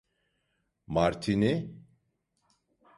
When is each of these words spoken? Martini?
Martini? 0.87 1.53